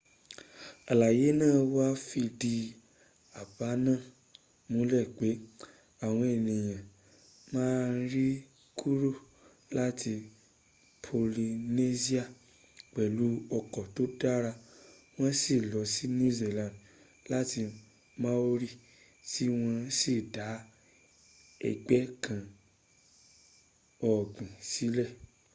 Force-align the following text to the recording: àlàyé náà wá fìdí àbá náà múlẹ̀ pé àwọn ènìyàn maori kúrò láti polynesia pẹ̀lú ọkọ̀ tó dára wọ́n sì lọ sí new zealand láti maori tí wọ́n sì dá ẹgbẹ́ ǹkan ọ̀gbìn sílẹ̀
àlàyé 0.91 1.27
náà 1.41 1.57
wá 1.75 1.87
fìdí 2.07 2.55
àbá 3.41 3.67
náà 3.85 3.99
múlẹ̀ 4.71 5.05
pé 5.17 5.27
àwọn 6.05 6.25
ènìyàn 6.37 6.83
maori 7.53 8.27
kúrò 8.79 9.11
láti 9.77 10.13
polynesia 11.05 12.23
pẹ̀lú 12.93 13.27
ọkọ̀ 13.57 13.85
tó 13.95 14.03
dára 14.21 14.51
wọ́n 15.17 15.33
sì 15.41 15.55
lọ 15.71 15.81
sí 15.93 16.05
new 16.19 16.31
zealand 16.39 16.75
láti 17.31 17.59
maori 18.23 18.69
tí 19.29 19.43
wọ́n 19.59 19.77
sì 19.99 20.13
dá 20.35 20.47
ẹgbẹ́ 21.69 22.01
ǹkan 22.11 22.41
ọ̀gbìn 24.11 24.49
sílẹ̀ 24.69 25.11